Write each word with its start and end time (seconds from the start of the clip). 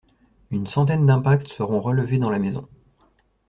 Une 0.49 0.65
centaine 0.65 1.05
d'impacts 1.05 1.49
seront 1.49 1.79
relevés 1.79 2.17
dans 2.17 2.31
la 2.31 2.39
maison. 2.39 2.67